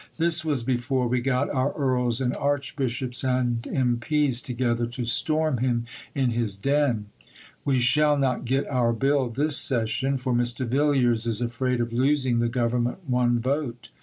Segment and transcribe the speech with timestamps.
[0.17, 5.85] (This was before we got our Earls and Archbishops and M.P.'s together to storm him
[6.15, 7.05] in his den.)
[7.63, 10.65] We shall not get our Bill this session, for Mr.
[10.65, 13.89] Villiers is afraid of losing the Government one vote.